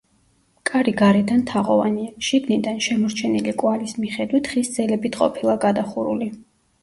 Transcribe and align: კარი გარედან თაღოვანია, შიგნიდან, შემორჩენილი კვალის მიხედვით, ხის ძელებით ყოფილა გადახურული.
კარი 0.69 0.91
გარედან 1.01 1.43
თაღოვანია, 1.49 2.07
შიგნიდან, 2.27 2.79
შემორჩენილი 2.87 3.53
კვალის 3.63 3.93
მიხედვით, 4.05 4.49
ხის 4.53 4.73
ძელებით 4.79 5.19
ყოფილა 5.23 5.59
გადახურული. 5.67 6.33